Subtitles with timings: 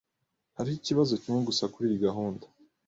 [0.57, 2.45] Hariho ikibazo kimwe gusa kuriyi gahunda.